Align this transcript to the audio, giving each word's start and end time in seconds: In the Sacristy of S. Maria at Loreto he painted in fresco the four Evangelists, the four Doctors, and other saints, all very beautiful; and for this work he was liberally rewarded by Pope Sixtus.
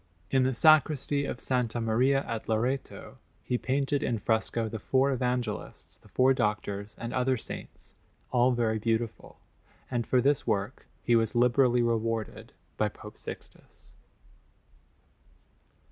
In 0.31 0.41
the 0.41 0.55
Sacristy 0.55 1.25
of 1.25 1.37
S. 1.37 1.75
Maria 1.75 2.23
at 2.25 2.49
Loreto 2.49 3.19
he 3.43 3.59
painted 3.59 4.01
in 4.01 4.17
fresco 4.17 4.67
the 4.67 4.79
four 4.79 5.11
Evangelists, 5.11 5.99
the 5.99 6.07
four 6.07 6.33
Doctors, 6.33 6.95
and 6.97 7.13
other 7.13 7.37
saints, 7.37 7.93
all 8.31 8.51
very 8.51 8.79
beautiful; 8.79 9.37
and 9.91 10.07
for 10.07 10.19
this 10.19 10.47
work 10.47 10.87
he 11.03 11.15
was 11.15 11.35
liberally 11.35 11.83
rewarded 11.83 12.51
by 12.77 12.89
Pope 12.89 13.15
Sixtus. 13.15 13.93